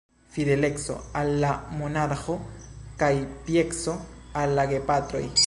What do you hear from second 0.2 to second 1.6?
Fideleco al la